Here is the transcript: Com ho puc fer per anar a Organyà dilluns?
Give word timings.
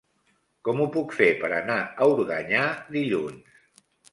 Com 0.69 0.79
ho 0.81 0.87
puc 0.95 1.13
fer 1.17 1.27
per 1.45 1.51
anar 1.59 1.77
a 1.83 2.09
Organyà 2.17 2.65
dilluns? 2.97 3.65